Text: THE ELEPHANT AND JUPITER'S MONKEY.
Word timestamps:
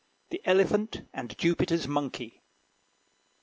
THE 0.31 0.41
ELEPHANT 0.45 1.03
AND 1.13 1.37
JUPITER'S 1.37 1.87
MONKEY. 1.87 2.41